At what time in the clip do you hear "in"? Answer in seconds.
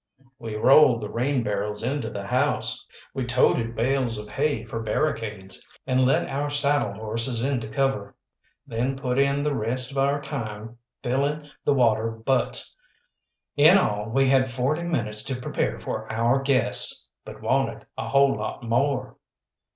9.19-9.43, 13.55-13.77